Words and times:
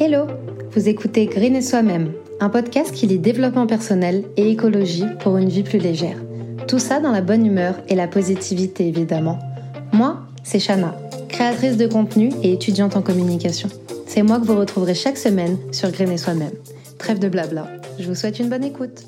Hello 0.00 0.28
Vous 0.70 0.88
écoutez 0.88 1.26
Green 1.26 1.56
et 1.56 1.60
Soi-même, 1.60 2.12
un 2.38 2.50
podcast 2.50 2.94
qui 2.94 3.08
lit 3.08 3.18
développement 3.18 3.66
personnel 3.66 4.26
et 4.36 4.48
écologie 4.48 5.06
pour 5.18 5.38
une 5.38 5.48
vie 5.48 5.64
plus 5.64 5.80
légère. 5.80 6.22
Tout 6.68 6.78
ça 6.78 7.00
dans 7.00 7.10
la 7.10 7.20
bonne 7.20 7.44
humeur 7.44 7.74
et 7.88 7.96
la 7.96 8.06
positivité 8.06 8.86
évidemment. 8.86 9.40
Moi, 9.92 10.20
c'est 10.44 10.60
Shana, 10.60 10.94
créatrice 11.28 11.76
de 11.76 11.88
contenu 11.88 12.30
et 12.44 12.52
étudiante 12.52 12.94
en 12.94 13.02
communication. 13.02 13.68
C'est 14.06 14.22
moi 14.22 14.38
que 14.38 14.44
vous 14.44 14.56
retrouverez 14.56 14.94
chaque 14.94 15.18
semaine 15.18 15.58
sur 15.72 15.90
Green 15.90 16.12
et 16.12 16.16
Soi-même. 16.16 16.54
Trêve 16.98 17.18
de 17.18 17.28
blabla, 17.28 17.66
je 17.98 18.06
vous 18.06 18.14
souhaite 18.14 18.38
une 18.38 18.48
bonne 18.48 18.62
écoute. 18.62 19.02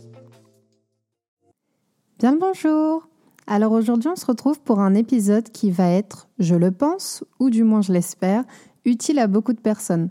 Bien 2.19 2.33
le 2.33 2.41
bonjour 2.41 3.07
Alors 3.47 3.71
aujourd'hui 3.71 4.11
on 4.13 4.17
se 4.17 4.27
retrouve 4.27 4.59
pour 4.59 4.81
un 4.81 4.95
épisode 4.95 5.51
qui 5.51 5.71
va 5.71 5.89
être, 5.89 6.27
je 6.41 6.57
le 6.57 6.73
pense, 6.73 7.23
ou 7.39 7.49
du 7.49 7.63
moins 7.63 7.81
je 7.81 7.93
l'espère, 7.93 8.43
utile 8.85 9.21
à 9.21 9.29
beaucoup 9.29 9.53
de 9.53 9.61
personnes. 9.61 10.09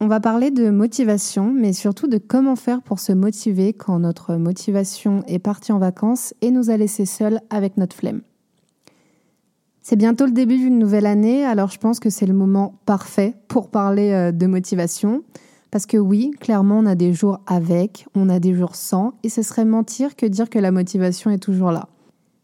On 0.00 0.06
va 0.06 0.20
parler 0.20 0.52
de 0.52 0.70
motivation, 0.70 1.52
mais 1.52 1.72
surtout 1.72 2.06
de 2.06 2.18
comment 2.18 2.54
faire 2.54 2.82
pour 2.82 3.00
se 3.00 3.12
motiver 3.12 3.72
quand 3.72 3.98
notre 3.98 4.36
motivation 4.36 5.24
est 5.26 5.40
partie 5.40 5.72
en 5.72 5.80
vacances 5.80 6.34
et 6.40 6.52
nous 6.52 6.70
a 6.70 6.76
laissés 6.76 7.04
seuls 7.04 7.40
avec 7.50 7.76
notre 7.76 7.96
flemme. 7.96 8.20
C'est 9.82 9.96
bientôt 9.96 10.26
le 10.26 10.32
début 10.32 10.56
d'une 10.56 10.78
nouvelle 10.78 11.06
année, 11.06 11.44
alors 11.44 11.70
je 11.70 11.78
pense 11.78 11.98
que 11.98 12.10
c'est 12.10 12.26
le 12.26 12.34
moment 12.34 12.78
parfait 12.86 13.34
pour 13.48 13.70
parler 13.70 14.12
euh, 14.12 14.30
de 14.30 14.46
motivation. 14.46 15.24
Parce 15.72 15.84
que 15.84 15.96
oui, 15.96 16.30
clairement, 16.38 16.78
on 16.78 16.86
a 16.86 16.94
des 16.94 17.12
jours 17.12 17.40
avec, 17.46 18.06
on 18.14 18.28
a 18.28 18.38
des 18.38 18.54
jours 18.54 18.76
sans, 18.76 19.14
et 19.24 19.28
ce 19.28 19.42
serait 19.42 19.64
mentir 19.64 20.14
que 20.14 20.26
dire 20.26 20.48
que 20.48 20.60
la 20.60 20.70
motivation 20.70 21.30
est 21.30 21.38
toujours 21.42 21.72
là. 21.72 21.88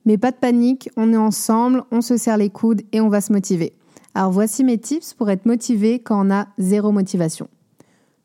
Mais 0.07 0.19
pas 0.19 0.33
de 0.33 0.37
panique, 0.37 0.91
on 0.97 1.13
est 1.13 1.19
ensemble, 1.19 1.85
on 1.93 2.01
se 2.01 2.17
serre 2.17 2.37
les 2.37 2.51
coudes 2.51 2.83
et 2.93 3.01
on 3.01 3.09
va 3.09 3.21
se 3.21 3.33
motiver. 3.33 3.75
Alors 4.15 4.31
voici 4.31 4.63
mes 4.63 4.79
tips 4.79 5.15
pour 5.15 5.29
être 5.31 5.45
motivé 5.45 5.99
quand 5.99 6.27
on 6.27 6.31
a 6.31 6.47
zéro 6.57 6.93
motivation. 6.93 7.49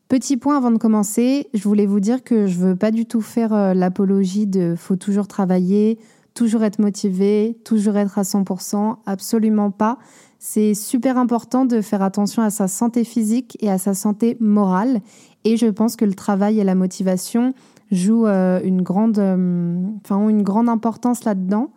Petit 0.08 0.36
point 0.36 0.56
avant 0.56 0.70
de 0.70 0.78
commencer, 0.78 1.48
je 1.52 1.62
voulais 1.64 1.86
vous 1.86 2.00
dire 2.00 2.22
que 2.22 2.46
je 2.46 2.58
veux 2.58 2.76
pas 2.76 2.90
du 2.90 3.06
tout 3.06 3.20
faire 3.20 3.52
euh, 3.52 3.74
l'apologie 3.74 4.46
de 4.46 4.74
faut 4.76 4.96
toujours 4.96 5.26
travailler, 5.26 5.98
toujours 6.34 6.62
être 6.62 6.78
motivé, 6.78 7.58
toujours 7.64 7.96
être 7.96 8.18
à 8.18 8.22
100%, 8.22 8.96
absolument 9.06 9.70
pas. 9.70 9.98
C'est 10.38 10.74
super 10.74 11.18
important 11.18 11.64
de 11.64 11.80
faire 11.80 12.02
attention 12.02 12.42
à 12.42 12.50
sa 12.50 12.66
santé 12.66 13.04
physique 13.04 13.56
et 13.60 13.70
à 13.70 13.78
sa 13.78 13.94
santé 13.94 14.36
morale 14.40 15.00
et 15.44 15.56
je 15.56 15.66
pense 15.66 15.96
que 15.96 16.04
le 16.04 16.14
travail 16.14 16.60
et 16.60 16.64
la 16.64 16.74
motivation 16.74 17.52
jouent 17.90 18.26
euh, 18.26 18.60
une 18.62 18.82
grande 18.82 19.18
euh, 19.18 19.82
enfin 20.04 20.16
ont 20.16 20.28
une 20.28 20.42
grande 20.42 20.68
importance 20.68 21.24
là-dedans. 21.24 21.70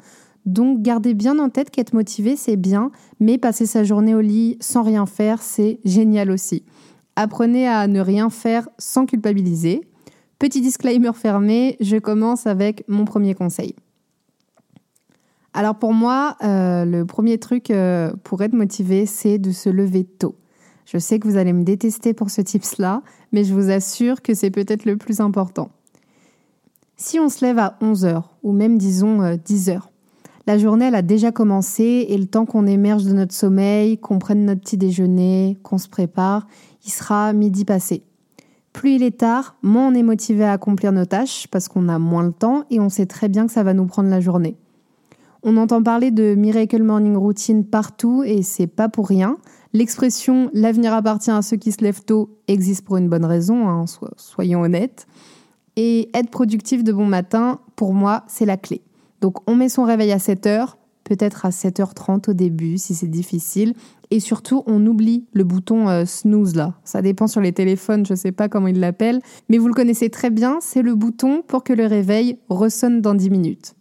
Donc 0.45 0.81
gardez 0.81 1.13
bien 1.13 1.39
en 1.39 1.49
tête 1.49 1.69
qu'être 1.69 1.94
motivé, 1.94 2.36
c'est 2.36 2.58
bien, 2.58 2.91
mais 3.19 3.38
passer 3.38 3.66
sa 3.66 3.83
journée 3.83 4.13
au 4.13 4.22
lit 4.22 4.58
sans 4.59 4.83
rien 4.83 5.05
faire, 5.05 5.41
c'est 5.41 5.80
génial 5.85 6.31
aussi. 6.31 6.63
Apprenez 7.16 7.67
à 7.67 7.88
ne 7.88 8.00
rien 8.00 8.30
faire 8.30 8.67
sans 8.77 9.05
culpabiliser. 9.05 9.81
Petit 10.39 10.61
disclaimer 10.61 11.13
fermé, 11.13 11.77
je 11.80 11.97
commence 11.97 12.47
avec 12.47 12.83
mon 12.88 13.05
premier 13.05 13.35
conseil. 13.35 13.75
Alors 15.53 15.75
pour 15.75 15.94
moi, 15.94 16.35
euh, 16.44 16.83
le 16.83 17.05
premier 17.05 17.38
truc 17.38 17.69
euh, 17.69 18.11
pour 18.23 18.41
être 18.41 18.53
motivé, 18.53 19.05
c'est 19.05 19.38
de 19.38 19.52
se 19.52 19.69
lever 19.69 20.03
tôt. 20.03 20.35
Je 20.85 20.97
sais 20.97 21.19
que 21.19 21.28
vous 21.28 21.38
allez 21.38 21.53
me 21.53 21.63
détester 21.63 22.13
pour 22.13 22.30
ce 22.30 22.41
tips-là, 22.41 23.03
mais 23.31 23.44
je 23.44 23.53
vous 23.53 23.69
assure 23.69 24.22
que 24.22 24.33
c'est 24.33 24.52
peut-être 24.52 24.85
le 24.85 24.97
plus 24.97 25.22
important. 25.22 25.69
Si 26.97 27.19
on 27.19 27.30
se 27.30 27.45
lève 27.45 27.59
à 27.59 27.78
11h, 27.81 28.23
ou 28.41 28.52
même 28.52 28.78
disons 28.78 29.22
10h, 29.22 29.69
euh, 29.72 29.80
la 30.45 30.58
journée, 30.58 30.86
elle 30.86 30.95
a 30.95 31.02
déjà 31.02 31.31
commencé 31.31 32.05
et 32.09 32.17
le 32.17 32.25
temps 32.25 32.45
qu'on 32.45 32.67
émerge 32.67 33.05
de 33.05 33.13
notre 33.13 33.33
sommeil, 33.33 33.97
qu'on 33.97 34.19
prenne 34.19 34.45
notre 34.45 34.61
petit 34.61 34.77
déjeuner, 34.77 35.58
qu'on 35.63 35.77
se 35.77 35.88
prépare, 35.88 36.47
il 36.85 36.91
sera 36.91 37.31
midi 37.31 37.63
passé. 37.63 38.03
Plus 38.73 38.95
il 38.95 39.03
est 39.03 39.19
tard, 39.19 39.55
moins 39.61 39.88
on 39.88 39.94
est 39.94 40.03
motivé 40.03 40.44
à 40.44 40.52
accomplir 40.52 40.91
nos 40.91 41.05
tâches 41.05 41.47
parce 41.47 41.67
qu'on 41.69 41.88
a 41.88 41.97
moins 42.00 42.23
le 42.23 42.33
temps 42.33 42.66
et 42.69 42.80
on 42.80 42.89
sait 42.89 43.05
très 43.05 43.30
bien 43.30 43.45
que 43.45 43.53
ça 43.53 43.63
va 43.63 43.73
nous 43.73 43.85
prendre 43.85 44.09
la 44.09 44.19
journée. 44.19 44.57
On 45.44 45.57
entend 45.57 45.81
parler 45.84 46.12
de 46.12 46.35
Miracle 46.35 46.84
Morning 46.84 47.16
Routine 47.16 47.66
partout 47.66 48.23
et 48.23 48.41
c'est 48.41 48.68
pas 48.68 48.89
pour 48.89 49.07
rien. 49.07 49.38
L'expression 49.73 50.50
l'avenir 50.53 50.94
appartient 50.94 51.31
à 51.31 51.41
ceux 51.41 51.57
qui 51.57 51.72
se 51.72 51.81
lèvent 51.81 52.03
tôt 52.03 52.38
existe 52.47 52.84
pour 52.84 52.97
une 52.97 53.09
bonne 53.09 53.25
raison, 53.25 53.68
hein, 53.68 53.85
soyons 54.18 54.62
honnêtes. 54.62 55.07
Et 55.75 56.09
être 56.13 56.29
productif 56.29 56.84
de 56.84 56.91
bon 56.91 57.06
matin, 57.06 57.59
pour 57.75 57.94
moi, 57.94 58.23
c'est 58.28 58.45
la 58.45 58.57
clé. 58.57 58.81
Donc 59.23 59.38
on 59.50 59.56
met 59.56 59.69
son 59.69 59.85
réveil 59.85 60.11
à 60.11 60.17
7h, 60.17 60.73
peut-être 61.06 61.45
à 61.45 61.50
7h30 61.50 62.31
au 62.31 62.34
début 62.34 62.78
si 62.78 62.94
c'est 62.94 63.07
difficile. 63.07 63.73
Et 64.11 64.19
surtout, 64.19 64.63
on 64.67 64.85
oublie 64.85 65.23
le 65.31 65.45
bouton 65.45 65.88
euh, 65.88 66.03
snooze 66.03 66.57
là. 66.57 66.73
Ça 66.84 67.01
dépend 67.01 67.28
sur 67.28 67.39
les 67.39 67.53
téléphones, 67.53 68.06
je 68.06 68.12
ne 68.12 68.17
sais 68.17 68.33
pas 68.33 68.50
comment 68.50 68.67
ils 68.67 68.81
l'appellent. 68.81 69.22
Mais 69.47 69.59
vous 69.59 69.69
le 69.69 69.73
connaissez 69.73 70.09
très 70.09 70.29
bien, 70.29 70.57
c'est 70.59 70.81
le 70.81 70.94
bouton 70.94 71.41
pour 71.47 71.63
que 71.63 71.72
le 71.72 71.85
réveil 71.85 72.38
ressonne 72.50 73.00
dans 73.00 73.16
10 73.16 73.29
minutes. 73.29 73.75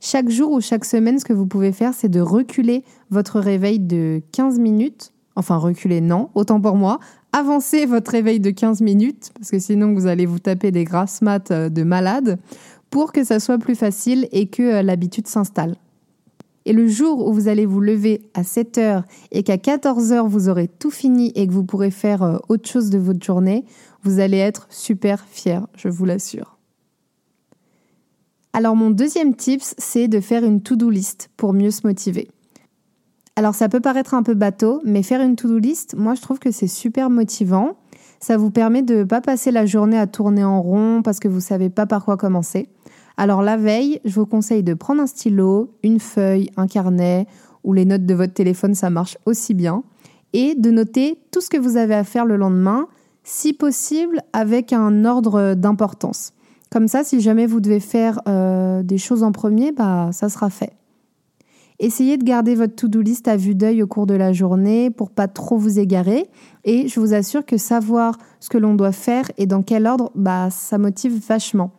Chaque 0.00 0.28
jour 0.28 0.50
ou 0.50 0.60
chaque 0.60 0.84
semaine, 0.84 1.20
ce 1.20 1.24
que 1.24 1.32
vous 1.32 1.46
pouvez 1.46 1.70
faire, 1.70 1.94
c'est 1.94 2.08
de 2.08 2.20
reculer 2.20 2.82
votre 3.10 3.38
réveil 3.38 3.78
de 3.78 4.22
15 4.32 4.58
minutes. 4.58 5.12
Enfin, 5.36 5.56
reculer, 5.56 6.00
non, 6.00 6.30
autant 6.34 6.60
pour 6.60 6.74
moi. 6.74 6.98
Avancez 7.32 7.86
votre 7.86 8.10
réveil 8.10 8.38
de 8.38 8.50
15 8.50 8.80
minutes, 8.80 9.30
parce 9.34 9.50
que 9.50 9.58
sinon 9.58 9.92
vous 9.92 10.06
allez 10.06 10.26
vous 10.26 10.38
taper 10.38 10.70
des 10.70 10.84
grasses 10.84 11.22
maths 11.22 11.50
euh, 11.50 11.68
de 11.68 11.82
malade 11.82 12.38
pour 12.94 13.10
que 13.10 13.24
ça 13.24 13.40
soit 13.40 13.58
plus 13.58 13.74
facile 13.74 14.28
et 14.30 14.46
que 14.46 14.62
euh, 14.62 14.82
l'habitude 14.82 15.26
s'installe. 15.26 15.74
Et 16.64 16.72
le 16.72 16.86
jour 16.86 17.26
où 17.26 17.32
vous 17.32 17.48
allez 17.48 17.66
vous 17.66 17.80
lever 17.80 18.22
à 18.34 18.44
7 18.44 18.78
heures 18.78 19.02
et 19.32 19.42
qu'à 19.42 19.58
14 19.58 20.12
heures 20.12 20.28
vous 20.28 20.48
aurez 20.48 20.68
tout 20.68 20.92
fini 20.92 21.32
et 21.34 21.48
que 21.48 21.52
vous 21.52 21.64
pourrez 21.64 21.90
faire 21.90 22.22
euh, 22.22 22.36
autre 22.48 22.70
chose 22.70 22.90
de 22.90 22.98
votre 22.98 23.20
journée, 23.26 23.64
vous 24.04 24.20
allez 24.20 24.36
être 24.36 24.68
super 24.70 25.24
fier, 25.28 25.66
je 25.76 25.88
vous 25.88 26.04
l'assure. 26.04 26.56
Alors 28.52 28.76
mon 28.76 28.90
deuxième 28.90 29.34
tips, 29.34 29.74
c'est 29.76 30.06
de 30.06 30.20
faire 30.20 30.44
une 30.44 30.62
to-do 30.62 30.88
list 30.88 31.30
pour 31.36 31.52
mieux 31.52 31.72
se 31.72 31.84
motiver. 31.84 32.28
Alors 33.34 33.56
ça 33.56 33.68
peut 33.68 33.80
paraître 33.80 34.14
un 34.14 34.22
peu 34.22 34.34
bateau, 34.34 34.80
mais 34.84 35.02
faire 35.02 35.20
une 35.20 35.34
to-do 35.34 35.58
list, 35.58 35.96
moi 35.96 36.14
je 36.14 36.22
trouve 36.22 36.38
que 36.38 36.52
c'est 36.52 36.68
super 36.68 37.10
motivant. 37.10 37.76
Ça 38.24 38.38
vous 38.38 38.50
permet 38.50 38.80
de 38.80 38.94
ne 38.94 39.04
pas 39.04 39.20
passer 39.20 39.50
la 39.50 39.66
journée 39.66 39.98
à 39.98 40.06
tourner 40.06 40.44
en 40.44 40.62
rond 40.62 41.02
parce 41.04 41.20
que 41.20 41.28
vous 41.28 41.36
ne 41.36 41.40
savez 41.42 41.68
pas 41.68 41.84
par 41.84 42.06
quoi 42.06 42.16
commencer. 42.16 42.70
Alors 43.18 43.42
la 43.42 43.58
veille, 43.58 44.00
je 44.06 44.14
vous 44.14 44.24
conseille 44.24 44.62
de 44.62 44.72
prendre 44.72 45.02
un 45.02 45.06
stylo, 45.06 45.74
une 45.82 46.00
feuille, 46.00 46.48
un 46.56 46.66
carnet 46.66 47.26
ou 47.64 47.74
les 47.74 47.84
notes 47.84 48.06
de 48.06 48.14
votre 48.14 48.32
téléphone, 48.32 48.74
ça 48.74 48.88
marche 48.88 49.18
aussi 49.26 49.52
bien, 49.52 49.82
et 50.32 50.54
de 50.54 50.70
noter 50.70 51.18
tout 51.32 51.42
ce 51.42 51.50
que 51.50 51.58
vous 51.58 51.76
avez 51.76 51.92
à 51.92 52.02
faire 52.02 52.24
le 52.24 52.36
lendemain, 52.36 52.88
si 53.24 53.52
possible 53.52 54.22
avec 54.32 54.72
un 54.72 55.04
ordre 55.04 55.52
d'importance. 55.52 56.32
Comme 56.70 56.88
ça, 56.88 57.04
si 57.04 57.20
jamais 57.20 57.44
vous 57.44 57.60
devez 57.60 57.78
faire 57.78 58.22
euh, 58.26 58.82
des 58.82 58.96
choses 58.96 59.22
en 59.22 59.32
premier, 59.32 59.70
bah, 59.70 60.08
ça 60.12 60.30
sera 60.30 60.48
fait. 60.48 60.72
Essayez 61.80 62.16
de 62.16 62.24
garder 62.24 62.54
votre 62.54 62.76
to-do 62.76 63.00
list 63.00 63.26
à 63.26 63.36
vue 63.36 63.54
d'œil 63.54 63.82
au 63.82 63.86
cours 63.86 64.06
de 64.06 64.14
la 64.14 64.32
journée 64.32 64.90
pour 64.90 65.10
pas 65.10 65.26
trop 65.26 65.56
vous 65.56 65.78
égarer. 65.78 66.28
Et 66.64 66.86
je 66.86 67.00
vous 67.00 67.14
assure 67.14 67.44
que 67.44 67.56
savoir 67.56 68.16
ce 68.38 68.48
que 68.48 68.58
l'on 68.58 68.74
doit 68.74 68.92
faire 68.92 69.30
et 69.38 69.46
dans 69.46 69.62
quel 69.62 69.86
ordre, 69.86 70.12
bah, 70.14 70.50
ça 70.50 70.78
motive 70.78 71.20
vachement. 71.26 71.72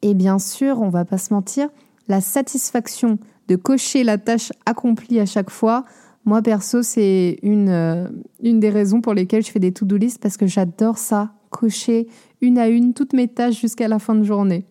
Et 0.00 0.14
bien 0.14 0.38
sûr, 0.38 0.80
on 0.80 0.88
va 0.88 1.04
pas 1.04 1.18
se 1.18 1.32
mentir, 1.32 1.68
la 2.08 2.20
satisfaction 2.20 3.18
de 3.48 3.56
cocher 3.56 4.04
la 4.04 4.18
tâche 4.18 4.52
accomplie 4.66 5.20
à 5.20 5.26
chaque 5.26 5.50
fois, 5.50 5.84
moi 6.24 6.40
perso, 6.40 6.82
c'est 6.82 7.38
une, 7.42 7.68
euh, 7.68 8.08
une 8.42 8.60
des 8.60 8.70
raisons 8.70 9.02
pour 9.02 9.12
lesquelles 9.12 9.44
je 9.44 9.50
fais 9.50 9.58
des 9.58 9.72
to-do 9.72 9.96
list 9.96 10.18
parce 10.20 10.38
que 10.38 10.46
j'adore 10.46 10.96
ça, 10.96 11.32
cocher 11.50 12.08
une 12.40 12.58
à 12.58 12.68
une 12.68 12.94
toutes 12.94 13.12
mes 13.12 13.28
tâches 13.28 13.60
jusqu'à 13.60 13.88
la 13.88 13.98
fin 13.98 14.14
de 14.14 14.24
journée. 14.24 14.64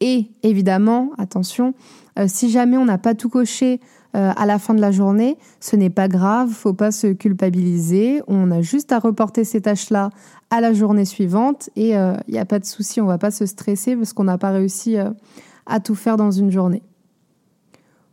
Et 0.00 0.30
évidemment, 0.42 1.10
attention, 1.18 1.74
euh, 2.20 2.24
si 2.28 2.50
jamais 2.50 2.76
on 2.76 2.84
n'a 2.84 2.98
pas 2.98 3.14
tout 3.14 3.28
coché 3.28 3.80
euh, 4.16 4.32
à 4.36 4.46
la 4.46 4.58
fin 4.58 4.74
de 4.74 4.80
la 4.80 4.90
journée, 4.90 5.38
ce 5.60 5.76
n'est 5.76 5.90
pas 5.90 6.08
grave, 6.08 6.50
faut 6.50 6.74
pas 6.74 6.90
se 6.90 7.08
culpabiliser. 7.08 8.22
On 8.26 8.50
a 8.50 8.60
juste 8.60 8.92
à 8.92 8.98
reporter 8.98 9.44
ces 9.44 9.62
tâches-là 9.62 10.10
à 10.50 10.60
la 10.60 10.72
journée 10.72 11.04
suivante 11.04 11.70
et 11.76 11.90
il 11.90 11.96
euh, 11.96 12.14
n'y 12.28 12.38
a 12.38 12.44
pas 12.44 12.58
de 12.58 12.64
souci, 12.64 13.00
on 13.00 13.06
va 13.06 13.18
pas 13.18 13.30
se 13.30 13.46
stresser 13.46 13.96
parce 13.96 14.12
qu'on 14.12 14.24
n'a 14.24 14.38
pas 14.38 14.50
réussi 14.50 14.96
à 15.66 15.80
tout 15.80 15.94
faire 15.94 16.16
dans 16.16 16.30
une 16.30 16.50
journée. 16.50 16.82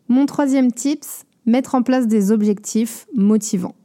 Mon 0.08 0.26
troisième 0.26 0.72
tips, 0.72 1.26
mettre 1.46 1.76
en 1.76 1.82
place 1.82 2.08
des 2.08 2.32
objectifs 2.32 3.08
motivants. 3.16 3.76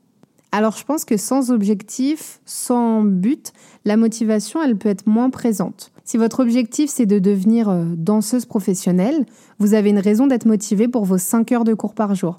Alors 0.52 0.76
je 0.76 0.84
pense 0.84 1.06
que 1.06 1.16
sans 1.16 1.50
objectif, 1.50 2.40
sans 2.44 3.02
but, 3.02 3.52
la 3.86 3.96
motivation, 3.96 4.62
elle 4.62 4.76
peut 4.76 4.90
être 4.90 5.06
moins 5.06 5.30
présente. 5.30 5.90
Si 6.12 6.18
votre 6.18 6.40
objectif 6.40 6.90
c'est 6.90 7.06
de 7.06 7.18
devenir 7.18 7.70
euh, 7.70 7.84
danseuse 7.96 8.44
professionnelle, 8.44 9.24
vous 9.58 9.72
avez 9.72 9.88
une 9.88 9.98
raison 9.98 10.26
d'être 10.26 10.44
motivé 10.44 10.86
pour 10.86 11.06
vos 11.06 11.16
5 11.16 11.50
heures 11.52 11.64
de 11.64 11.72
cours 11.72 11.94
par 11.94 12.14
jour. 12.14 12.36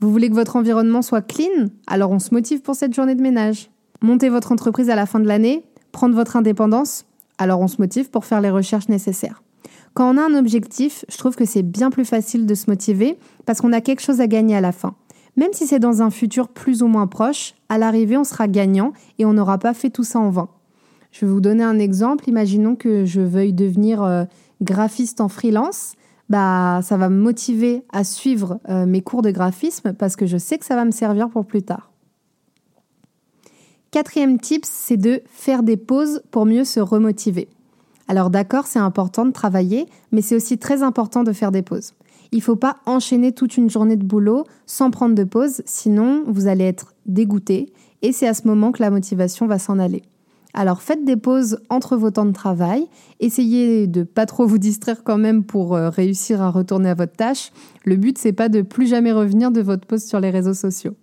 Vous 0.00 0.12
voulez 0.12 0.28
que 0.28 0.34
votre 0.34 0.56
environnement 0.56 1.00
soit 1.00 1.22
clean? 1.22 1.70
Alors 1.86 2.10
on 2.10 2.18
se 2.18 2.34
motive 2.34 2.60
pour 2.60 2.74
cette 2.74 2.92
journée 2.92 3.14
de 3.14 3.22
ménage. 3.22 3.70
Monter 4.02 4.28
votre 4.28 4.52
entreprise 4.52 4.90
à 4.90 4.96
la 4.96 5.06
fin 5.06 5.18
de 5.18 5.26
l'année, 5.26 5.64
prendre 5.92 6.14
votre 6.14 6.36
indépendance, 6.36 7.06
alors 7.38 7.62
on 7.62 7.68
se 7.68 7.80
motive 7.80 8.10
pour 8.10 8.26
faire 8.26 8.42
les 8.42 8.50
recherches 8.50 8.90
nécessaires. 8.90 9.42
Quand 9.94 10.14
on 10.14 10.18
a 10.18 10.22
un 10.22 10.38
objectif, 10.38 11.06
je 11.08 11.16
trouve 11.16 11.36
que 11.36 11.46
c'est 11.46 11.62
bien 11.62 11.88
plus 11.90 12.04
facile 12.04 12.44
de 12.44 12.54
se 12.54 12.68
motiver 12.68 13.16
parce 13.46 13.62
qu'on 13.62 13.72
a 13.72 13.80
quelque 13.80 14.02
chose 14.02 14.20
à 14.20 14.26
gagner 14.26 14.56
à 14.56 14.60
la 14.60 14.72
fin. 14.72 14.94
Même 15.38 15.54
si 15.54 15.66
c'est 15.66 15.78
dans 15.78 16.02
un 16.02 16.10
futur 16.10 16.48
plus 16.48 16.82
ou 16.82 16.88
moins 16.88 17.06
proche, 17.06 17.54
à 17.70 17.78
l'arrivée, 17.78 18.18
on 18.18 18.24
sera 18.24 18.46
gagnant 18.46 18.92
et 19.18 19.24
on 19.24 19.32
n'aura 19.32 19.56
pas 19.56 19.72
fait 19.72 19.88
tout 19.88 20.04
ça 20.04 20.18
en 20.18 20.28
vain. 20.28 20.50
Je 21.14 21.24
vais 21.24 21.30
vous 21.30 21.40
donner 21.40 21.62
un 21.62 21.78
exemple. 21.78 22.28
Imaginons 22.28 22.74
que 22.74 23.04
je 23.04 23.20
veuille 23.20 23.52
devenir 23.52 24.02
euh, 24.02 24.24
graphiste 24.60 25.20
en 25.20 25.28
freelance. 25.28 25.92
Bah, 26.28 26.80
ça 26.82 26.96
va 26.96 27.08
me 27.08 27.22
motiver 27.22 27.84
à 27.92 28.02
suivre 28.02 28.58
euh, 28.68 28.84
mes 28.84 29.00
cours 29.00 29.22
de 29.22 29.30
graphisme 29.30 29.92
parce 29.92 30.16
que 30.16 30.26
je 30.26 30.36
sais 30.36 30.58
que 30.58 30.64
ça 30.64 30.74
va 30.74 30.84
me 30.84 30.90
servir 30.90 31.28
pour 31.28 31.46
plus 31.46 31.62
tard. 31.62 31.92
Quatrième 33.92 34.40
tip, 34.40 34.64
c'est 34.64 34.96
de 34.96 35.22
faire 35.26 35.62
des 35.62 35.76
pauses 35.76 36.20
pour 36.32 36.46
mieux 36.46 36.64
se 36.64 36.80
remotiver. 36.80 37.46
Alors 38.08 38.28
d'accord, 38.28 38.66
c'est 38.66 38.80
important 38.80 39.24
de 39.24 39.30
travailler, 39.30 39.86
mais 40.10 40.20
c'est 40.20 40.34
aussi 40.34 40.58
très 40.58 40.82
important 40.82 41.22
de 41.22 41.32
faire 41.32 41.52
des 41.52 41.62
pauses. 41.62 41.94
Il 42.32 42.38
ne 42.38 42.42
faut 42.42 42.56
pas 42.56 42.78
enchaîner 42.86 43.30
toute 43.30 43.56
une 43.56 43.70
journée 43.70 43.96
de 43.96 44.04
boulot 44.04 44.46
sans 44.66 44.90
prendre 44.90 45.14
de 45.14 45.22
pause, 45.22 45.62
sinon 45.64 46.24
vous 46.26 46.48
allez 46.48 46.64
être 46.64 46.92
dégoûté 47.06 47.72
et 48.02 48.10
c'est 48.10 48.26
à 48.26 48.34
ce 48.34 48.48
moment 48.48 48.72
que 48.72 48.82
la 48.82 48.90
motivation 48.90 49.46
va 49.46 49.60
s'en 49.60 49.78
aller. 49.78 50.02
Alors 50.56 50.82
faites 50.82 51.04
des 51.04 51.16
pauses 51.16 51.58
entre 51.68 51.96
vos 51.96 52.12
temps 52.12 52.24
de 52.24 52.32
travail, 52.32 52.86
essayez 53.18 53.88
de 53.88 54.04
pas 54.04 54.24
trop 54.24 54.46
vous 54.46 54.58
distraire 54.58 55.02
quand 55.02 55.18
même 55.18 55.42
pour 55.42 55.74
euh, 55.74 55.90
réussir 55.90 56.40
à 56.40 56.50
retourner 56.50 56.90
à 56.90 56.94
votre 56.94 57.14
tâche. 57.14 57.50
Le 57.84 57.96
but 57.96 58.16
c'est 58.18 58.32
pas 58.32 58.48
de 58.48 58.62
plus 58.62 58.86
jamais 58.86 59.10
revenir 59.10 59.50
de 59.50 59.60
votre 59.60 59.84
pause 59.84 60.04
sur 60.04 60.20
les 60.20 60.30
réseaux 60.30 60.54
sociaux. 60.54 60.94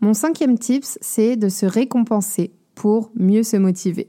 Mon 0.00 0.14
cinquième 0.14 0.56
tips, 0.56 0.98
c'est 1.02 1.36
de 1.36 1.48
se 1.48 1.66
récompenser 1.66 2.52
pour 2.74 3.10
mieux 3.16 3.42
se 3.42 3.56
motiver. 3.56 4.08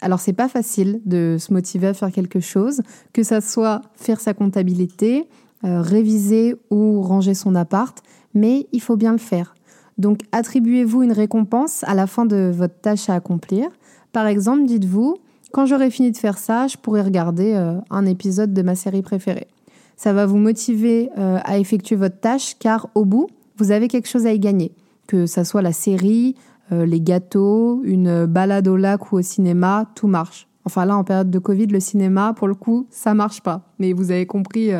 Alors 0.00 0.18
c'est 0.18 0.32
pas 0.32 0.48
facile 0.48 1.02
de 1.04 1.36
se 1.38 1.52
motiver 1.52 1.88
à 1.88 1.94
faire 1.94 2.10
quelque 2.10 2.40
chose, 2.40 2.80
que 3.12 3.22
ça 3.22 3.42
soit 3.42 3.82
faire 3.94 4.20
sa 4.20 4.32
comptabilité, 4.32 5.28
euh, 5.64 5.82
réviser 5.82 6.56
ou 6.70 7.02
ranger 7.02 7.34
son 7.34 7.54
appart, 7.54 8.02
mais 8.32 8.66
il 8.72 8.80
faut 8.80 8.96
bien 8.96 9.12
le 9.12 9.18
faire. 9.18 9.54
Donc 10.00 10.20
attribuez-vous 10.32 11.02
une 11.02 11.12
récompense 11.12 11.84
à 11.84 11.94
la 11.94 12.06
fin 12.06 12.24
de 12.24 12.50
votre 12.52 12.80
tâche 12.80 13.10
à 13.10 13.14
accomplir. 13.14 13.68
Par 14.12 14.26
exemple, 14.26 14.64
dites-vous, 14.64 15.16
quand 15.52 15.66
j'aurai 15.66 15.90
fini 15.90 16.10
de 16.10 16.16
faire 16.16 16.38
ça, 16.38 16.66
je 16.66 16.76
pourrai 16.78 17.02
regarder 17.02 17.52
euh, 17.52 17.74
un 17.90 18.06
épisode 18.06 18.54
de 18.54 18.62
ma 18.62 18.74
série 18.74 19.02
préférée. 19.02 19.48
Ça 19.96 20.14
va 20.14 20.24
vous 20.24 20.38
motiver 20.38 21.10
euh, 21.18 21.38
à 21.44 21.58
effectuer 21.58 21.96
votre 21.96 22.18
tâche 22.18 22.56
car 22.58 22.88
au 22.94 23.04
bout, 23.04 23.28
vous 23.58 23.72
avez 23.72 23.88
quelque 23.88 24.08
chose 24.08 24.24
à 24.26 24.32
y 24.32 24.38
gagner. 24.38 24.72
Que 25.06 25.26
ça 25.26 25.44
soit 25.44 25.60
la 25.60 25.72
série, 25.72 26.34
euh, 26.72 26.86
les 26.86 27.00
gâteaux, 27.02 27.82
une 27.84 28.24
balade 28.24 28.68
au 28.68 28.76
lac 28.76 29.12
ou 29.12 29.18
au 29.18 29.22
cinéma, 29.22 29.90
tout 29.94 30.08
marche. 30.08 30.48
Enfin 30.64 30.86
là, 30.86 30.96
en 30.96 31.04
période 31.04 31.30
de 31.30 31.38
Covid, 31.38 31.66
le 31.66 31.80
cinéma, 31.80 32.32
pour 32.34 32.48
le 32.48 32.54
coup, 32.54 32.86
ça 32.88 33.12
marche 33.12 33.42
pas. 33.42 33.74
Mais 33.78 33.92
vous 33.92 34.10
avez 34.12 34.24
compris, 34.26 34.70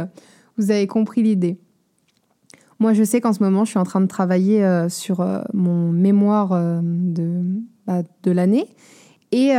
vous 0.56 0.70
avez 0.70 0.86
compris 0.86 1.22
l'idée. 1.22 1.58
Moi, 2.80 2.94
je 2.94 3.04
sais 3.04 3.20
qu'en 3.20 3.34
ce 3.34 3.42
moment, 3.42 3.66
je 3.66 3.70
suis 3.70 3.78
en 3.78 3.84
train 3.84 4.00
de 4.00 4.06
travailler 4.06 4.64
euh, 4.64 4.88
sur 4.88 5.20
euh, 5.20 5.42
mon 5.52 5.92
mémoire 5.92 6.52
euh, 6.52 6.80
de, 6.82 7.42
bah, 7.86 8.02
de 8.22 8.30
l'année. 8.30 8.66
Et, 9.32 9.52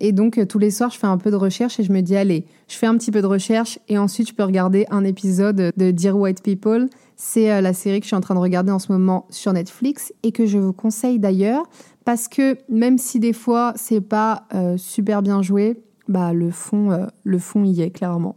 et, 0.00 0.12
donc, 0.12 0.46
tous 0.46 0.58
les 0.58 0.70
soirs, 0.70 0.90
je 0.90 0.98
fais 0.98 1.06
un 1.06 1.16
peu 1.16 1.30
de 1.30 1.36
recherche 1.36 1.80
et 1.80 1.84
je 1.84 1.90
me 1.90 2.02
dis, 2.02 2.16
allez, 2.16 2.44
je 2.68 2.76
fais 2.76 2.84
un 2.84 2.98
petit 2.98 3.10
peu 3.10 3.22
de 3.22 3.26
recherche 3.26 3.78
et 3.88 3.96
ensuite, 3.96 4.28
je 4.28 4.34
peux 4.34 4.42
regarder 4.42 4.84
un 4.90 5.04
épisode 5.04 5.72
de 5.74 5.90
Dear 5.90 6.14
White 6.18 6.42
People. 6.42 6.90
C'est 7.16 7.62
la 7.62 7.72
série 7.72 8.00
que 8.00 8.04
je 8.04 8.08
suis 8.08 8.16
en 8.16 8.20
train 8.20 8.34
de 8.34 8.40
regarder 8.40 8.72
en 8.72 8.78
ce 8.78 8.92
moment 8.92 9.24
sur 9.30 9.54
Netflix 9.54 10.12
et 10.22 10.32
que 10.32 10.44
je 10.44 10.58
vous 10.58 10.74
conseille 10.74 11.18
d'ailleurs 11.18 11.62
parce 12.04 12.28
que 12.28 12.58
même 12.68 12.98
si 12.98 13.20
des 13.20 13.32
fois, 13.32 13.72
c'est 13.76 14.02
pas 14.02 14.46
super 14.76 15.22
bien 15.22 15.40
joué, 15.40 15.80
bah, 16.08 16.34
le 16.34 16.50
fond, 16.50 17.08
le 17.22 17.38
fond 17.38 17.64
y 17.64 17.80
est 17.80 17.90
clairement. 17.90 18.36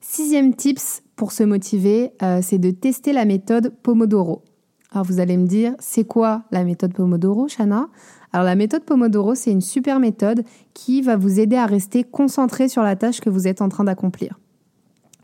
Sixième 0.00 0.54
tips 0.54 1.02
pour 1.18 1.32
se 1.32 1.42
motiver, 1.42 2.12
euh, 2.22 2.38
c'est 2.42 2.58
de 2.58 2.70
tester 2.70 3.12
la 3.12 3.24
méthode 3.24 3.74
Pomodoro. 3.82 4.44
Alors 4.92 5.04
vous 5.04 5.18
allez 5.18 5.36
me 5.36 5.48
dire, 5.48 5.74
c'est 5.80 6.04
quoi 6.04 6.44
la 6.52 6.62
méthode 6.62 6.94
Pomodoro, 6.94 7.48
Shana? 7.48 7.88
Alors 8.32 8.46
la 8.46 8.54
méthode 8.54 8.84
Pomodoro, 8.84 9.34
c'est 9.34 9.50
une 9.50 9.60
super 9.60 9.98
méthode 9.98 10.44
qui 10.74 11.02
va 11.02 11.16
vous 11.16 11.40
aider 11.40 11.56
à 11.56 11.66
rester 11.66 12.04
concentré 12.04 12.68
sur 12.68 12.82
la 12.84 12.94
tâche 12.94 13.20
que 13.20 13.30
vous 13.30 13.48
êtes 13.48 13.60
en 13.60 13.68
train 13.68 13.82
d'accomplir. 13.82 14.38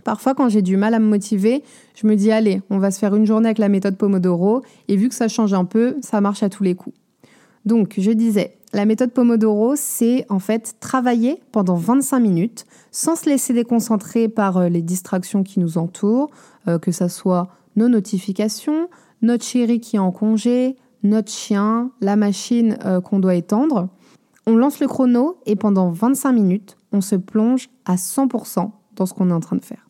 Parfois, 0.02 0.34
quand 0.34 0.48
j'ai 0.48 0.62
du 0.62 0.76
mal 0.76 0.94
à 0.94 0.98
me 0.98 1.06
motiver, 1.06 1.62
je 1.94 2.08
me 2.08 2.16
dis, 2.16 2.32
allez, 2.32 2.60
on 2.70 2.78
va 2.78 2.90
se 2.90 2.98
faire 2.98 3.14
une 3.14 3.24
journée 3.24 3.46
avec 3.46 3.58
la 3.58 3.68
méthode 3.68 3.96
Pomodoro, 3.96 4.62
et 4.88 4.96
vu 4.96 5.08
que 5.08 5.14
ça 5.14 5.28
change 5.28 5.54
un 5.54 5.64
peu, 5.64 5.96
ça 6.02 6.20
marche 6.20 6.42
à 6.42 6.48
tous 6.48 6.64
les 6.64 6.74
coups. 6.74 6.96
Donc, 7.64 7.94
je 7.98 8.10
disais, 8.10 8.56
la 8.74 8.86
méthode 8.86 9.12
Pomodoro, 9.12 9.76
c'est 9.76 10.26
en 10.28 10.40
fait 10.40 10.74
travailler 10.80 11.40
pendant 11.52 11.76
25 11.76 12.18
minutes 12.18 12.64
sans 12.90 13.14
se 13.14 13.28
laisser 13.28 13.54
déconcentrer 13.54 14.28
par 14.28 14.56
euh, 14.56 14.68
les 14.68 14.82
distractions 14.82 15.44
qui 15.44 15.60
nous 15.60 15.78
entourent, 15.78 16.30
euh, 16.66 16.80
que 16.80 16.90
ce 16.90 17.06
soit 17.06 17.48
nos 17.76 17.88
notifications, 17.88 18.88
notre 19.22 19.44
chéri 19.44 19.80
qui 19.80 19.96
est 19.96 20.00
en 20.00 20.10
congé, 20.10 20.76
notre 21.04 21.30
chien, 21.30 21.92
la 22.00 22.16
machine 22.16 22.76
euh, 22.84 23.00
qu'on 23.00 23.20
doit 23.20 23.36
étendre. 23.36 23.88
On 24.46 24.56
lance 24.56 24.80
le 24.80 24.88
chrono 24.88 25.38
et 25.46 25.54
pendant 25.54 25.90
25 25.90 26.32
minutes, 26.32 26.76
on 26.92 27.00
se 27.00 27.14
plonge 27.14 27.68
à 27.84 27.94
100% 27.94 28.70
dans 28.96 29.06
ce 29.06 29.14
qu'on 29.14 29.30
est 29.30 29.34
en 29.34 29.40
train 29.40 29.56
de 29.56 29.64
faire. 29.64 29.88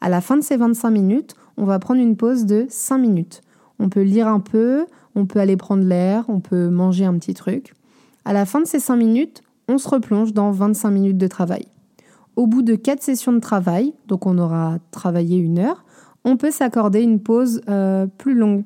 À 0.00 0.08
la 0.08 0.20
fin 0.20 0.36
de 0.36 0.42
ces 0.42 0.56
25 0.56 0.90
minutes, 0.90 1.34
on 1.56 1.64
va 1.64 1.78
prendre 1.78 2.00
une 2.00 2.16
pause 2.16 2.44
de 2.44 2.66
5 2.68 2.98
minutes. 2.98 3.40
On 3.78 3.88
peut 3.88 4.02
lire 4.02 4.26
un 4.26 4.40
peu, 4.40 4.86
on 5.14 5.26
peut 5.26 5.38
aller 5.38 5.56
prendre 5.56 5.84
l'air, 5.84 6.24
on 6.28 6.40
peut 6.40 6.68
manger 6.68 7.04
un 7.04 7.14
petit 7.18 7.34
truc. 7.34 7.72
À 8.26 8.32
la 8.32 8.44
fin 8.44 8.60
de 8.60 8.66
ces 8.66 8.80
5 8.80 8.96
minutes, 8.96 9.42
on 9.68 9.78
se 9.78 9.88
replonge 9.88 10.32
dans 10.32 10.50
25 10.50 10.90
minutes 10.90 11.16
de 11.16 11.28
travail. 11.28 11.66
Au 12.34 12.48
bout 12.48 12.62
de 12.62 12.74
4 12.74 13.00
sessions 13.00 13.32
de 13.32 13.38
travail, 13.38 13.94
donc 14.08 14.26
on 14.26 14.36
aura 14.38 14.78
travaillé 14.90 15.38
une 15.38 15.60
heure, 15.60 15.84
on 16.24 16.36
peut 16.36 16.50
s'accorder 16.50 17.02
une 17.02 17.20
pause 17.20 17.60
euh, 17.68 18.08
plus 18.18 18.34
longue. 18.34 18.64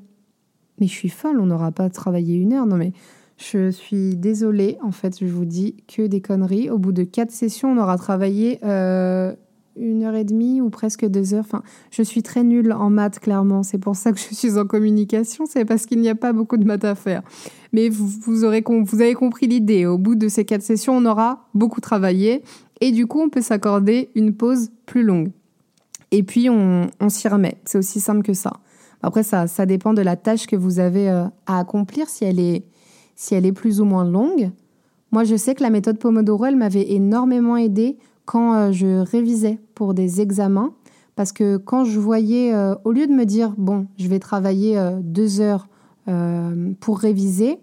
Mais 0.80 0.86
je 0.86 0.94
suis 0.94 1.10
folle, 1.10 1.38
on 1.38 1.44
n'aura 1.44 1.72
pas 1.72 1.90
travaillé 1.90 2.36
une 2.36 2.54
heure. 2.54 2.64
Non 2.64 2.76
mais 2.76 2.94
je 3.36 3.70
suis 3.70 4.16
désolée, 4.16 4.78
en 4.82 4.92
fait, 4.92 5.18
je 5.20 5.26
vous 5.26 5.44
dis 5.44 5.76
que 5.86 6.06
des 6.06 6.22
conneries. 6.22 6.70
Au 6.70 6.78
bout 6.78 6.92
de 6.92 7.02
4 7.02 7.30
sessions, 7.30 7.70
on 7.70 7.76
aura 7.76 7.98
travaillé 7.98 8.60
euh, 8.64 9.34
une 9.76 10.04
heure 10.04 10.14
et 10.14 10.24
demie 10.24 10.62
ou 10.62 10.70
presque 10.70 11.04
deux 11.04 11.34
heures. 11.34 11.44
Enfin, 11.44 11.62
je 11.90 12.02
suis 12.02 12.22
très 12.22 12.44
nulle 12.44 12.72
en 12.72 12.88
maths, 12.88 13.18
clairement. 13.18 13.62
C'est 13.62 13.78
pour 13.78 13.94
ça 13.94 14.12
que 14.12 14.18
je 14.18 14.34
suis 14.34 14.58
en 14.58 14.64
communication. 14.64 15.44
C'est 15.46 15.66
parce 15.66 15.84
qu'il 15.84 16.00
n'y 16.00 16.08
a 16.08 16.14
pas 16.14 16.32
beaucoup 16.32 16.56
de 16.56 16.64
maths 16.64 16.84
à 16.84 16.94
faire. 16.94 17.22
Mais 17.72 17.88
vous, 17.88 18.44
avez 18.44 18.62
compris 18.62 19.46
l'idée. 19.46 19.86
Au 19.86 19.96
bout 19.96 20.16
de 20.16 20.28
ces 20.28 20.44
quatre 20.44 20.62
sessions, 20.62 20.96
on 20.96 21.04
aura 21.04 21.46
beaucoup 21.54 21.80
travaillé. 21.80 22.42
Et 22.80 22.90
du 22.90 23.06
coup, 23.06 23.20
on 23.20 23.28
peut 23.28 23.42
s'accorder 23.42 24.10
une 24.14 24.34
pause 24.34 24.70
plus 24.86 25.04
longue. 25.04 25.30
Et 26.10 26.22
puis, 26.22 26.50
on, 26.50 26.88
s'y 27.08 27.28
remet. 27.28 27.58
C'est 27.64 27.78
aussi 27.78 28.00
simple 28.00 28.22
que 28.22 28.34
ça. 28.34 28.54
Après, 29.02 29.22
ça, 29.22 29.46
dépend 29.66 29.94
de 29.94 30.02
la 30.02 30.16
tâche 30.16 30.46
que 30.46 30.56
vous 30.56 30.80
avez 30.80 31.08
euh, 31.08 31.24
à 31.46 31.60
accomplir, 31.60 32.08
si 32.08 32.24
elle, 32.24 32.40
est, 32.40 33.52
plus 33.52 33.80
ou 33.80 33.84
moins 33.84 34.04
longue. 34.04 34.50
Moi, 35.12 35.24
je 35.24 35.36
sais 35.36 35.54
que 35.54 35.62
la 35.62 35.70
méthode 35.70 35.98
Pomodoro, 35.98 36.46
elle 36.46 36.56
m'avait 36.56 36.90
énormément 36.92 37.56
aidé 37.56 37.98
quand 38.24 38.54
euh, 38.54 38.72
je 38.72 38.98
révisais 38.98 39.58
pour 39.74 39.94
des 39.94 40.20
examens, 40.20 40.74
parce 41.16 41.32
que 41.32 41.56
quand 41.56 41.84
je 41.84 41.98
voyais, 41.98 42.52
euh, 42.52 42.74
au 42.84 42.92
lieu 42.92 43.06
de 43.06 43.12
me 43.12 43.24
dire, 43.24 43.54
bon, 43.56 43.86
je 43.96 44.08
vais 44.08 44.18
travailler 44.18 44.78
deux 45.00 45.40
heures 45.40 45.68
pour 46.80 46.98
réviser, 46.98 47.58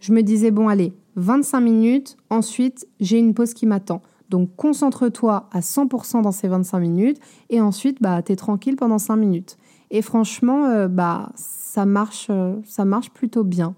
je 0.00 0.12
me 0.12 0.22
disais, 0.22 0.50
bon, 0.50 0.68
allez, 0.68 0.94
25 1.16 1.60
minutes, 1.60 2.16
ensuite 2.30 2.86
j'ai 3.00 3.18
une 3.18 3.34
pause 3.34 3.54
qui 3.54 3.66
m'attend. 3.66 4.00
Donc 4.30 4.56
concentre-toi 4.56 5.48
à 5.52 5.60
100% 5.60 6.22
dans 6.22 6.32
ces 6.32 6.48
25 6.48 6.78
minutes 6.78 7.18
et 7.50 7.60
ensuite 7.60 7.98
bah 8.00 8.22
tu 8.22 8.32
es 8.32 8.36
tranquille 8.36 8.76
pendant 8.76 8.98
5 8.98 9.16
minutes. 9.16 9.58
Et 9.90 10.00
franchement 10.00 10.86
bah 10.88 11.30
ça 11.34 11.84
marche 11.84 12.30
ça 12.64 12.86
marche 12.86 13.10
plutôt 13.10 13.44
bien. 13.44 13.74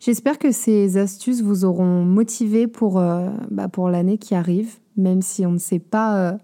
J'espère 0.00 0.38
que 0.38 0.50
ces 0.50 0.96
astuces 0.96 1.42
vous 1.42 1.66
auront 1.66 2.04
motivé 2.04 2.66
pour, 2.66 2.98
euh, 2.98 3.28
bah, 3.50 3.68
pour 3.68 3.90
l'année 3.90 4.16
qui 4.16 4.34
arrive, 4.34 4.76
même 4.96 5.20
si 5.20 5.44
on 5.44 5.52
ne 5.52 5.58
sait 5.58 5.78
pas, 5.78 6.16
euh, 6.16 6.38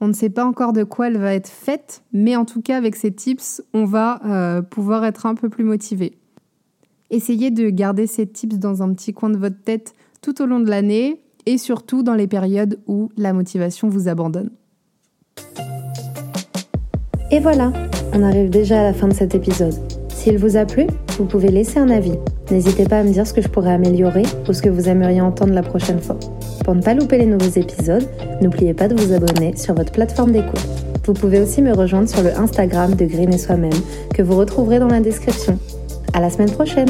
on 0.00 0.08
ne 0.08 0.12
sait 0.12 0.30
pas 0.30 0.44
encore 0.44 0.72
de 0.72 0.84
quoi 0.84 1.08
elle 1.08 1.18
va 1.18 1.34
être 1.34 1.48
faite, 1.48 2.02
mais 2.12 2.36
en 2.36 2.44
tout 2.44 2.60
cas 2.60 2.76
avec 2.76 2.96
ces 2.96 3.12
tips, 3.12 3.62
on 3.72 3.84
va 3.84 4.20
euh, 4.26 4.62
pouvoir 4.62 5.04
être 5.04 5.26
un 5.26 5.34
peu 5.34 5.48
plus 5.48 5.64
motivé. 5.64 6.18
Essayez 7.10 7.50
de 7.50 7.70
garder 7.70 8.06
ces 8.06 8.26
tips 8.26 8.58
dans 8.58 8.82
un 8.82 8.92
petit 8.92 9.12
coin 9.14 9.30
de 9.30 9.38
votre 9.38 9.62
tête 9.62 9.94
tout 10.20 10.42
au 10.42 10.46
long 10.46 10.60
de 10.60 10.68
l'année 10.68 11.22
et 11.46 11.58
surtout 11.58 12.02
dans 12.02 12.14
les 12.14 12.26
périodes 12.26 12.80
où 12.86 13.10
la 13.16 13.32
motivation 13.32 13.88
vous 13.88 14.08
abandonne. 14.08 14.50
Et 17.30 17.40
voilà, 17.40 17.72
on 18.12 18.22
arrive 18.22 18.50
déjà 18.50 18.80
à 18.80 18.82
la 18.82 18.92
fin 18.92 19.08
de 19.08 19.14
cet 19.14 19.34
épisode. 19.34 19.85
S'il 20.26 20.38
vous 20.38 20.56
a 20.56 20.64
plu, 20.64 20.88
vous 21.18 21.24
pouvez 21.24 21.50
laisser 21.50 21.78
un 21.78 21.88
avis. 21.88 22.16
N'hésitez 22.50 22.82
pas 22.82 22.98
à 22.98 23.04
me 23.04 23.12
dire 23.12 23.24
ce 23.24 23.32
que 23.32 23.40
je 23.40 23.46
pourrais 23.46 23.72
améliorer 23.72 24.24
ou 24.48 24.52
ce 24.52 24.60
que 24.60 24.68
vous 24.68 24.88
aimeriez 24.88 25.20
entendre 25.20 25.52
la 25.52 25.62
prochaine 25.62 26.00
fois. 26.00 26.18
Pour 26.64 26.74
ne 26.74 26.82
pas 26.82 26.94
louper 26.94 27.18
les 27.18 27.26
nouveaux 27.26 27.44
épisodes, 27.44 28.02
n'oubliez 28.42 28.74
pas 28.74 28.88
de 28.88 29.00
vous 29.00 29.12
abonner 29.12 29.54
sur 29.54 29.74
votre 29.74 29.92
plateforme 29.92 30.32
d'écoute. 30.32 30.66
Vous 31.04 31.12
pouvez 31.12 31.40
aussi 31.40 31.62
me 31.62 31.72
rejoindre 31.72 32.08
sur 32.08 32.24
le 32.24 32.36
Instagram 32.36 32.96
de 32.96 33.04
Green 33.04 33.32
et 33.32 33.38
Soi-même 33.38 33.70
que 34.14 34.22
vous 34.22 34.36
retrouverez 34.36 34.80
dans 34.80 34.88
la 34.88 34.98
description. 34.98 35.60
À 36.12 36.18
la 36.18 36.28
semaine 36.28 36.50
prochaine! 36.50 36.88